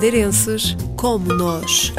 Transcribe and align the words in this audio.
madeirenses 0.00 0.74
como 0.96 1.30
nós. 1.34 1.92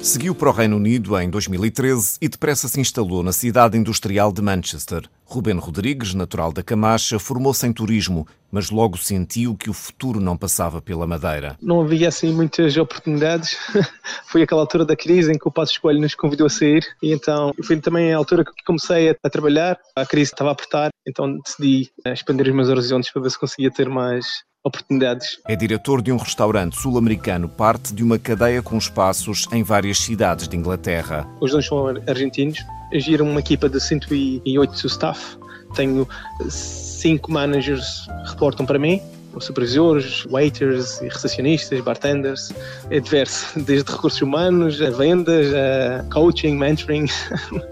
Seguiu 0.00 0.34
para 0.34 0.48
o 0.48 0.52
Reino 0.52 0.74
Unido 0.74 1.16
em 1.16 1.30
2013 1.30 2.16
e 2.20 2.28
depressa 2.28 2.66
se 2.66 2.80
instalou 2.80 3.22
na 3.22 3.30
cidade 3.30 3.78
industrial 3.78 4.32
de 4.32 4.42
Manchester. 4.42 5.08
Ruben 5.24 5.58
Rodrigues, 5.58 6.14
natural 6.14 6.52
da 6.52 6.62
Camacha, 6.62 7.18
formou-se 7.18 7.66
em 7.66 7.72
turismo, 7.72 8.26
mas 8.50 8.70
logo 8.70 8.96
sentiu 8.96 9.56
que 9.56 9.70
o 9.70 9.72
futuro 9.72 10.20
não 10.20 10.36
passava 10.36 10.80
pela 10.80 11.06
Madeira. 11.06 11.56
Não 11.60 11.80
havia 11.80 12.08
assim 12.08 12.32
muitas 12.32 12.76
oportunidades. 12.76 13.56
foi 14.26 14.42
aquela 14.42 14.60
altura 14.60 14.84
da 14.84 14.94
crise 14.94 15.32
em 15.32 15.38
que 15.38 15.48
o 15.48 15.50
Passo 15.50 15.72
Escolho 15.72 16.00
nos 16.00 16.14
convidou 16.14 16.46
a 16.46 16.50
sair 16.50 16.84
e 17.02 17.12
então 17.12 17.52
foi 17.64 17.80
também 17.80 18.12
a 18.12 18.16
altura 18.16 18.44
que 18.44 18.64
comecei 18.64 19.10
a, 19.10 19.16
a 19.22 19.30
trabalhar. 19.30 19.78
A 19.96 20.06
crise 20.06 20.32
estava 20.32 20.50
a 20.50 20.52
apertar, 20.52 20.90
então 21.06 21.38
decidi 21.38 21.90
eh, 22.04 22.12
expandir 22.12 22.46
os 22.48 22.54
meus 22.54 22.68
horizontes 22.68 23.10
para 23.10 23.22
ver 23.22 23.30
se 23.30 23.38
conseguia 23.38 23.70
ter 23.70 23.88
mais 23.88 24.26
oportunidades. 24.64 25.38
É 25.46 25.54
diretor 25.54 26.00
de 26.00 26.10
um 26.10 26.16
restaurante 26.16 26.76
sul-americano, 26.76 27.48
parte 27.48 27.94
de 27.94 28.02
uma 28.02 28.18
cadeia 28.18 28.62
com 28.62 28.78
espaços 28.78 29.46
em 29.52 29.62
várias 29.62 29.98
cidades 29.98 30.48
de 30.48 30.56
Inglaterra. 30.56 31.28
Os 31.40 31.52
dois 31.52 31.66
são 31.66 31.86
argentinos, 32.08 32.58
giram 32.94 33.28
uma 33.28 33.40
equipa 33.40 33.68
de 33.68 33.78
108 33.78 34.86
staff. 34.86 35.36
Tenho 35.74 36.08
cinco 36.48 37.30
managers 37.30 38.06
que 38.24 38.30
reportam 38.30 38.64
para 38.64 38.78
mim 38.78 39.00
supervisores, 39.40 40.24
waiters 40.30 41.00
e 41.00 41.08
recepcionistas, 41.08 41.80
bartenders, 41.80 42.52
é 42.90 43.00
diverso, 43.00 43.58
desde 43.64 43.90
recursos 43.90 44.20
humanos, 44.22 44.80
a 44.80 44.90
vendas, 44.90 45.46
a 45.54 46.04
coaching, 46.12 46.56
mentoring. 46.56 47.06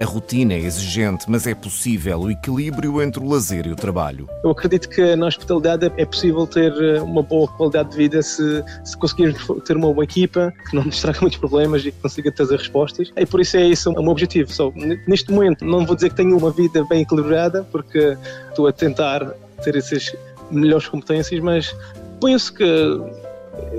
A 0.00 0.04
rotina 0.04 0.54
é 0.54 0.58
exigente, 0.58 1.26
mas 1.28 1.46
é 1.46 1.54
possível 1.54 2.20
o 2.20 2.30
equilíbrio 2.30 3.00
entre 3.00 3.22
o 3.22 3.28
lazer 3.28 3.66
e 3.66 3.72
o 3.72 3.76
trabalho. 3.76 4.28
Eu 4.42 4.50
acredito 4.50 4.88
que 4.88 5.14
na 5.16 5.26
hospitalidade 5.26 5.92
é 5.96 6.04
possível 6.04 6.46
ter 6.46 6.72
eh, 6.72 7.00
uma 7.00 7.22
boa 7.22 7.46
qualidade 7.48 7.90
de 7.90 7.96
vida 7.96 8.22
se, 8.22 8.64
se 8.84 8.96
conseguirmos 8.96 9.40
ter 9.64 9.76
uma 9.76 9.92
boa 9.92 10.04
equipa 10.04 10.52
que 10.68 10.76
não 10.76 10.84
nos 10.84 11.00
traga 11.00 11.20
muitos 11.20 11.38
problemas 11.38 11.82
e 11.84 11.92
que 11.92 11.98
consiga 12.00 12.32
trazer 12.32 12.58
respostas. 12.58 13.12
E 13.16 13.26
por 13.26 13.40
isso 13.40 13.56
é 13.56 13.66
isso 13.66 13.90
o 13.90 14.02
meu 14.02 14.12
objetivo. 14.12 14.52
So, 14.52 14.72
neste 15.06 15.30
momento, 15.30 15.64
não 15.64 15.86
vou 15.86 15.94
dizer 15.94 16.10
que 16.10 16.16
tenho 16.16 16.36
uma 16.36 16.50
vida 16.50 16.84
bem 16.84 17.02
equilibrada, 17.02 17.66
porque 17.70 18.16
estou 18.48 18.66
a 18.66 18.72
tentar 18.72 19.24
ter 19.62 19.76
esses 19.76 20.14
melhores 20.52 20.86
competências, 20.86 21.40
mas 21.40 21.74
penso 22.20 22.54
que 22.54 22.64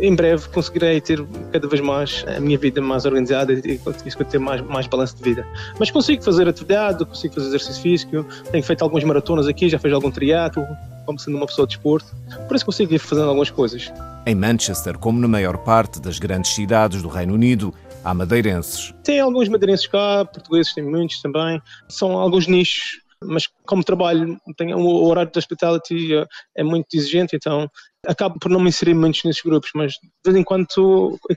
em 0.02 0.16
breve 0.16 0.48
conseguirei 0.50 1.02
ter 1.02 1.24
cada 1.52 1.68
vez 1.68 1.82
mais 1.82 2.26
a 2.28 2.40
minha 2.40 2.58
vida 2.58 2.82
mais 2.82 3.06
organizada 3.06 3.54
e 3.54 3.78
conseguir 3.80 4.26
ter 4.26 4.40
mais, 4.40 4.62
mais 4.62 4.88
balanço 4.88 5.16
de 5.18 5.24
vida. 5.24 5.48
Mas 5.80 5.90
consigo 5.90 6.24
fazer 6.24 6.48
atividade, 6.48 7.04
consigo 7.06 7.34
fazer 7.34 7.48
exercício 7.48 7.82
físico, 7.82 8.26
tenho 8.52 8.64
feito 8.64 8.82
algumas 8.84 9.04
maratonas 9.04 9.48
aqui, 9.48 9.70
já 9.70 9.80
fiz 9.80 9.92
algum 9.94 10.12
triatlo, 10.12 10.66
como 11.06 11.20
sendo 11.20 11.38
uma 11.38 11.46
pessoa 11.46 11.68
de 11.68 11.76
desporto, 11.76 12.08
por 12.48 12.56
isso 12.56 12.66
consigo 12.66 12.94
ir 12.94 13.00
fazendo 13.00 13.28
algumas 13.28 13.50
coisas. 13.50 13.92
Em 14.26 14.36
Manchester, 14.36 14.98
como 14.98 15.20
na 15.20 15.28
maior 15.28 15.58
parte 15.58 16.00
das 16.00 16.20
grandes 16.20 16.52
cidades 16.54 17.02
do 17.02 17.10
Reino 17.10 17.34
Unido, 17.34 17.74
há 18.04 18.14
madeirenses. 18.14 18.94
Tem 19.04 19.20
alguns 19.20 19.50
madeirenses 19.50 19.88
cá, 19.88 20.26
portugueses 20.26 20.74
tem 20.74 20.84
muitos 20.84 21.22
também. 21.22 21.62
São 21.90 22.12
alguns 22.12 22.48
nichos 22.48 23.03
mas 23.26 23.48
como 23.66 23.84
trabalho, 23.84 24.38
tenho, 24.58 24.78
o 24.78 25.08
horário 25.08 25.32
de 25.32 25.38
hospitality 25.38 26.16
é, 26.16 26.26
é 26.58 26.64
muito 26.64 26.88
exigente, 26.94 27.36
então 27.36 27.70
acabo 28.06 28.38
por 28.40 28.52
não 28.52 28.60
me 28.60 28.70
inserir 28.70 28.94
muitos 28.94 29.24
nesses 29.24 29.42
grupos, 29.42 29.70
mas 29.74 29.94
de 29.94 30.10
vez 30.26 30.38
em 30.38 30.44
quando 30.44 30.68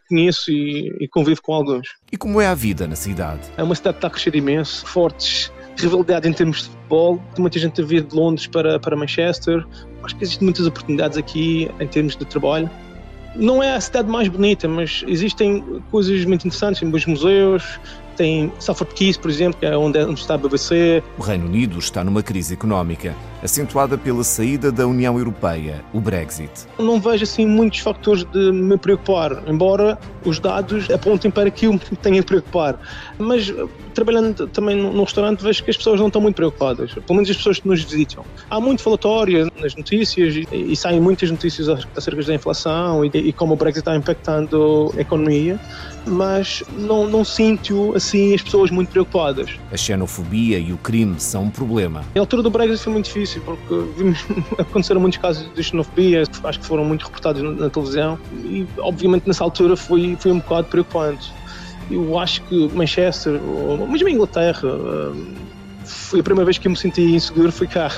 conheço 0.09 0.51
e, 0.51 0.89
e, 1.01 1.09
convivo 1.09 1.41
com 1.43 1.55
alguns. 1.55 1.89
E 2.11 2.17
como 2.17 2.41
é 2.41 2.47
a 2.47 2.55
vida 2.55 2.87
na 2.87 2.97
cidade? 2.97 3.49
É 3.57 3.63
uma 3.63 3.75
cidade 3.75 3.95
que 3.95 3.99
está 3.99 4.09
a 4.09 4.11
crescer 4.11 4.35
imenso, 4.35 4.85
fortes 4.87 5.53
rivalidade 5.79 6.29
em 6.29 6.33
termos 6.33 6.63
de 6.63 6.69
futebol, 6.71 7.23
muita 7.39 7.59
gente 7.59 7.81
a 7.81 7.85
vir 7.85 8.03
de 8.03 8.15
Londres 8.15 8.47
para, 8.47 8.81
para 8.81 8.97
Manchester, 8.97 9.65
acho 10.03 10.17
que 10.17 10.25
existem 10.25 10.47
muitas 10.47 10.67
oportunidades 10.67 11.19
aqui 11.19 11.71
em 11.79 11.87
termos 11.87 12.17
de 12.17 12.25
trabalho. 12.25 12.71
Não 13.35 13.63
é 13.63 13.75
a 13.75 13.81
cidade 13.81 14.09
mais 14.09 14.29
bonita, 14.29 14.67
mas 14.67 15.05
existem 15.07 15.63
coisas 15.91 16.25
muito 16.25 16.47
interessantes, 16.47 16.81
tem 16.81 16.89
bons 16.89 17.05
museus, 17.05 17.79
tem 18.17 18.53
Salford 18.59 18.95
Keys, 18.95 19.17
por 19.17 19.31
exemplo, 19.31 19.61
que 19.61 19.67
é 19.67 19.77
onde, 19.77 19.99
onde 19.99 20.21
está 20.21 20.35
a 20.35 20.39
BBC. 20.39 21.03
O 21.19 21.23
Reino 21.23 21.47
Unido 21.47 21.79
está 21.79 22.03
numa 22.03 22.23
crise 22.23 22.55
económica, 22.55 23.15
acentuada 23.47 23.97
pela 23.97 24.23
saída 24.23 24.71
da 24.71 24.87
União 24.87 25.19
Europeia, 25.19 25.85
o 25.93 26.01
Brexit. 26.01 26.51
Não 26.79 27.01
vejo 27.01 27.25
assim 27.25 27.47
muitos 27.47 27.79
fatores 27.79 28.25
de 28.25 28.53
me 28.53 28.77
preocupar, 28.77 29.43
embora 29.49 29.99
os 30.25 30.39
dados 30.39 30.91
apontem 30.91 31.31
para 31.31 31.51
que 31.51 31.67
eu 31.67 31.73
me 31.73 31.79
tenha 31.79 32.21
de 32.21 32.27
preocupar. 32.27 32.79
Mas 33.19 33.53
trabalhando 33.95 34.47
também 34.49 34.77
no 34.77 35.03
restaurante, 35.03 35.43
vejo 35.43 35.65
que 35.65 35.71
as 35.71 35.77
pessoas 35.77 35.99
não 35.99 36.09
estão 36.09 36.21
muito 36.21 36.37
preocupadas, 36.37 36.93
pelo 36.93 37.15
menos 37.15 37.31
as 37.31 37.37
pessoas 37.37 37.59
que 37.59 37.67
nos 37.67 37.83
visitam. 37.83 38.25
Há 38.51 38.61
muito 38.61 38.83
falatório 38.83 39.51
nas 39.61 39.75
notícias 39.75 40.35
e, 40.35 40.47
e 40.53 40.77
saem 40.77 41.01
muitas 41.01 41.31
notícias 41.31 41.69
acerca 41.97 42.23
da 42.23 42.35
inflação 42.35 43.05
e, 43.05 43.09
e 43.15 43.33
como 43.33 43.55
o 43.55 43.57
Brexit 43.57 43.81
está 43.81 43.97
impactando 43.97 44.93
a 44.97 45.01
economia, 45.01 45.59
mas 46.07 46.63
não, 46.77 47.09
não 47.09 47.25
sinto 47.25 47.95
assim 47.97 48.35
as 48.35 48.43
pessoas 48.43 48.71
muito 48.71 48.91
preocupadas. 48.91 49.51
A 49.73 49.77
xenofobia 49.77 50.59
e 50.59 50.73
o 50.73 50.77
crime 50.77 51.19
são 51.19 51.45
um 51.45 51.51
problema. 51.51 52.05
A 52.15 52.19
altura 52.19 52.43
do 52.43 52.51
Brexit 52.51 52.83
foi 52.83 52.93
muito 52.93 53.07
difícil 53.07 53.36
porque 53.41 53.75
aconteceram 54.59 55.01
muitos 55.01 55.19
casos 55.19 55.53
de 55.55 55.63
xenofobia, 55.63 56.23
acho 56.45 56.61
que 56.61 56.67
foram 56.67 56.85
muito 56.85 57.05
reportados 57.05 57.43
na, 57.43 57.51
na 57.53 57.71
televisão 57.71 58.19
e 58.35 58.67
obviamente 58.79 59.27
nessa 59.27 59.45
altura 59.45 59.77
foi, 59.77 60.17
foi 60.19 60.33
um 60.33 60.39
bocado 60.39 60.69
preocupante. 60.69 61.33
Eu 61.91 62.19
acho 62.19 62.43
que 62.43 62.69
Manchester, 62.75 63.41
ou 63.43 63.87
mesmo 63.87 64.09
a 64.09 64.11
Inglaterra, 64.11 64.69
hum, 64.69 65.35
foi 65.87 66.21
a 66.21 66.23
primeira 66.23 66.45
vez 66.45 66.59
que 66.59 66.67
eu 66.67 66.71
me 66.71 66.77
senti 66.77 67.03
inseguro 67.03 67.51
foi 67.53 67.67
cá. 67.67 67.91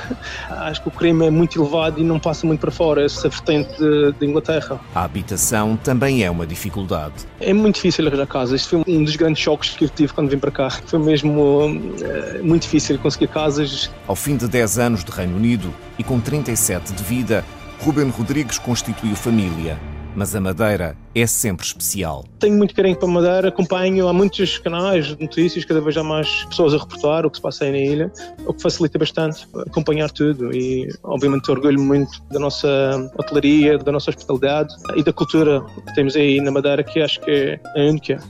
Acho 0.50 0.82
que 0.82 0.88
o 0.88 0.90
crime 0.90 1.26
é 1.26 1.30
muito 1.30 1.60
elevado 1.60 2.00
e 2.00 2.04
não 2.04 2.18
passa 2.20 2.46
muito 2.46 2.60
para 2.60 2.70
fora, 2.70 3.04
essa 3.04 3.28
vertente 3.28 3.74
de, 3.78 4.26
Inglaterra. 4.26 4.80
A 4.94 5.04
habitação 5.04 5.76
também 5.76 6.22
é 6.22 6.30
uma 6.30 6.46
dificuldade. 6.46 7.14
É 7.40 7.52
muito 7.52 7.76
difícil 7.76 8.06
arranjar 8.06 8.26
casa. 8.26 8.54
Este 8.54 8.68
foi 8.68 8.84
um 8.86 9.04
dos 9.04 9.16
grandes 9.16 9.42
choques 9.42 9.70
que 9.70 9.84
eu 9.84 9.88
tive 9.88 10.12
quando 10.12 10.28
vim 10.28 10.38
para 10.38 10.50
cá. 10.50 10.70
Foi 10.70 10.98
mesmo 10.98 11.64
é, 12.02 12.42
muito 12.42 12.62
difícil 12.62 12.98
conseguir 12.98 13.28
casas. 13.28 13.90
Ao 14.06 14.14
fim 14.14 14.36
de 14.36 14.46
10 14.46 14.78
anos 14.78 15.04
de 15.04 15.10
Reino 15.10 15.36
Unido 15.36 15.72
e 15.98 16.04
com 16.04 16.20
37 16.20 16.92
de 16.92 17.02
vida, 17.02 17.44
Ruben 17.80 18.10
Rodrigues 18.10 18.58
constituiu 18.58 19.16
família 19.16 19.78
mas 20.18 20.34
a 20.34 20.40
Madeira 20.40 20.96
é 21.14 21.26
sempre 21.28 21.64
especial. 21.64 22.24
Tenho 22.40 22.56
muito 22.56 22.74
carinho 22.74 22.96
para 22.96 23.08
a 23.08 23.10
Madeira, 23.10 23.48
acompanho, 23.48 24.08
há 24.08 24.12
muitos 24.12 24.58
canais 24.58 25.06
de 25.06 25.22
notícias, 25.22 25.64
cada 25.64 25.80
vez 25.80 25.96
há 25.96 26.02
mais 26.02 26.44
pessoas 26.46 26.74
a 26.74 26.78
reportar 26.78 27.24
o 27.24 27.30
que 27.30 27.36
se 27.36 27.42
passa 27.42 27.64
aí 27.64 27.70
na 27.70 27.78
ilha, 27.78 28.12
o 28.44 28.52
que 28.52 28.60
facilita 28.60 28.98
bastante 28.98 29.46
acompanhar 29.68 30.10
tudo 30.10 30.52
e 30.52 30.88
obviamente 31.04 31.48
orgulho 31.50 31.80
muito 31.80 32.20
da 32.32 32.40
nossa 32.40 32.68
hotelaria, 33.16 33.78
da 33.78 33.92
nossa 33.92 34.10
hospitalidade 34.10 34.74
e 34.96 35.04
da 35.04 35.12
cultura 35.12 35.64
que 35.86 35.94
temos 35.94 36.16
aí 36.16 36.40
na 36.40 36.50
Madeira, 36.50 36.82
que 36.82 37.00
acho 37.00 37.20
que 37.20 37.60
é 37.76 37.88
única 37.88 38.20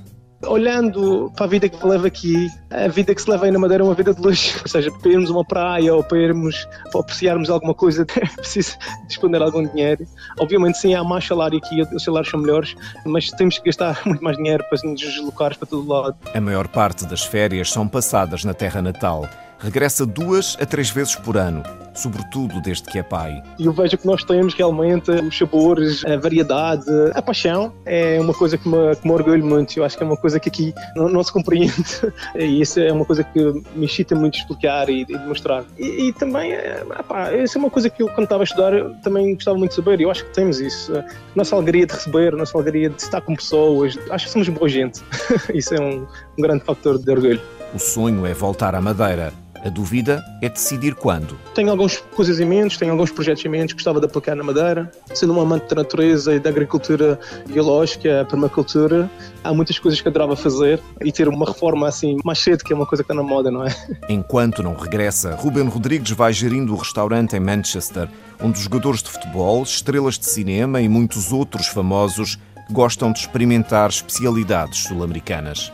olhando 0.46 1.32
para 1.34 1.46
a 1.46 1.48
vida 1.48 1.68
que 1.68 1.86
leva 1.86 2.06
aqui, 2.06 2.48
a 2.70 2.88
vida 2.88 3.14
que 3.14 3.20
se 3.20 3.30
leva 3.30 3.46
aí 3.46 3.50
na 3.50 3.58
Madeira 3.58 3.82
é 3.82 3.86
uma 3.86 3.94
vida 3.94 4.14
de 4.14 4.20
luxo. 4.20 4.60
Ou 4.62 4.68
seja, 4.68 4.90
para 4.90 5.10
irmos 5.10 5.30
a 5.30 5.32
uma 5.32 5.44
praia 5.44 5.94
ou 5.94 6.02
para 6.02 6.18
irmos 6.18 6.68
para 6.90 7.00
apreciarmos 7.00 7.50
alguma 7.50 7.74
coisa, 7.74 8.06
é 8.16 8.26
preciso 8.36 8.76
despender 9.06 9.42
algum 9.42 9.66
dinheiro. 9.66 10.06
Obviamente, 10.38 10.78
sim, 10.78 10.94
há 10.94 11.02
mais 11.02 11.26
salário 11.26 11.58
aqui, 11.58 11.82
os 11.82 12.02
salários 12.02 12.30
são 12.30 12.40
melhores, 12.40 12.76
mas 13.04 13.30
temos 13.30 13.58
que 13.58 13.64
gastar 13.66 14.00
muito 14.06 14.22
mais 14.22 14.36
dinheiro 14.36 14.64
para 14.68 14.78
nos 14.88 15.00
deslocar 15.00 15.56
para 15.56 15.66
todo 15.66 15.88
lado. 15.88 16.16
A 16.32 16.40
maior 16.40 16.68
parte 16.68 17.06
das 17.06 17.22
férias 17.22 17.70
são 17.70 17.88
passadas 17.88 18.44
na 18.44 18.54
terra 18.54 18.80
natal 18.80 19.28
regressa 19.58 20.06
duas 20.06 20.56
a 20.60 20.66
três 20.66 20.90
vezes 20.90 21.16
por 21.16 21.36
ano, 21.36 21.62
sobretudo 21.98 22.60
desde 22.60 22.84
que 22.84 22.98
é 22.98 23.02
pai. 23.02 23.42
E 23.58 23.66
eu 23.66 23.72
vejo 23.72 23.96
que 23.98 24.06
nós 24.06 24.22
temos 24.24 24.54
realmente 24.54 25.10
os 25.10 25.36
sabores, 25.36 26.04
a 26.04 26.16
variedade, 26.16 26.84
a 27.14 27.20
paixão 27.20 27.72
é 27.84 28.20
uma 28.20 28.32
coisa 28.32 28.56
que 28.56 28.68
me, 28.68 28.94
que 28.96 29.06
me 29.06 29.12
orgulho 29.12 29.44
muito. 29.44 29.76
Eu 29.76 29.84
acho 29.84 29.96
que 29.96 30.02
é 30.02 30.06
uma 30.06 30.16
coisa 30.16 30.38
que 30.38 30.48
aqui 30.48 30.74
não, 30.94 31.08
não 31.08 31.22
se 31.22 31.32
compreende 31.32 31.74
e 32.36 32.60
isso 32.60 32.80
é 32.80 32.92
uma 32.92 33.04
coisa 33.04 33.24
que 33.24 33.40
me 33.74 33.86
excita 33.86 34.14
muito 34.14 34.38
explicar 34.38 34.88
e, 34.88 35.02
e 35.02 35.04
demonstrar. 35.04 35.64
E, 35.78 36.08
e 36.08 36.12
também, 36.12 36.52
epá, 36.52 37.32
isso 37.34 37.58
é 37.58 37.60
uma 37.60 37.70
coisa 37.70 37.90
que 37.90 38.02
eu, 38.02 38.08
quando 38.08 38.24
estava 38.24 38.42
a 38.42 38.44
estudar, 38.44 38.72
também 39.02 39.34
gostava 39.34 39.58
muito 39.58 39.70
de 39.70 39.76
saber. 39.76 40.00
E 40.00 40.04
eu 40.04 40.10
acho 40.10 40.24
que 40.24 40.32
temos 40.32 40.60
isso. 40.60 40.92
Nossa 41.34 41.56
alegria 41.56 41.86
de 41.86 41.94
receber, 41.94 42.32
nossa 42.32 42.56
alegria 42.56 42.88
de 42.88 43.02
estar 43.02 43.20
com 43.20 43.34
pessoas. 43.34 43.98
Acho 44.10 44.26
que 44.26 44.32
somos 44.32 44.48
boa 44.48 44.68
gente. 44.68 45.02
isso 45.52 45.74
é 45.74 45.80
um, 45.80 46.06
um 46.38 46.42
grande 46.42 46.64
fator 46.64 46.98
de 46.98 47.10
orgulho. 47.10 47.40
O 47.74 47.78
sonho 47.78 48.24
é 48.24 48.32
voltar 48.32 48.74
à 48.74 48.80
Madeira 48.80 49.32
a 49.64 49.68
dúvida 49.68 50.24
é 50.40 50.48
decidir 50.48 50.94
quando. 50.94 51.38
Tenho 51.54 51.70
algumas 51.70 51.96
coisas 51.96 52.40
em 52.40 52.44
mente, 52.44 52.78
tenho 52.78 52.92
alguns 52.92 53.10
projetos 53.10 53.44
em 53.44 53.48
mente 53.48 53.68
que 53.68 53.74
gostava 53.74 54.00
de 54.00 54.06
aplicar 54.06 54.34
na 54.34 54.44
Madeira. 54.44 54.90
Sendo 55.14 55.34
um 55.34 55.40
amante 55.40 55.68
da 55.68 55.76
natureza 55.76 56.34
e 56.34 56.40
da 56.40 56.50
agricultura 56.50 57.18
biológica, 57.46 58.26
permacultura, 58.28 59.10
há 59.42 59.52
muitas 59.52 59.78
coisas 59.78 60.00
que 60.00 60.08
adorava 60.08 60.36
fazer 60.36 60.80
e 61.02 61.10
ter 61.12 61.28
uma 61.28 61.46
reforma 61.46 61.88
assim 61.88 62.16
mais 62.24 62.38
cedo, 62.38 62.64
que 62.64 62.72
é 62.72 62.76
uma 62.76 62.86
coisa 62.86 63.02
que 63.02 63.10
está 63.10 63.14
na 63.14 63.28
moda, 63.28 63.50
não 63.50 63.64
é? 63.64 63.74
Enquanto 64.08 64.62
não 64.62 64.74
regressa, 64.74 65.34
Ruben 65.34 65.68
Rodrigues 65.68 66.10
vai 66.12 66.32
gerindo 66.32 66.72
o 66.74 66.76
restaurante 66.76 67.36
em 67.36 67.40
Manchester, 67.40 68.08
onde 68.40 68.60
jogadores 68.60 69.02
de 69.02 69.10
futebol, 69.10 69.62
estrelas 69.62 70.18
de 70.18 70.26
cinema 70.26 70.80
e 70.80 70.88
muitos 70.88 71.32
outros 71.32 71.66
famosos 71.66 72.38
gostam 72.70 73.12
de 73.12 73.20
experimentar 73.20 73.88
especialidades 73.88 74.78
sul-americanas. 74.78 75.72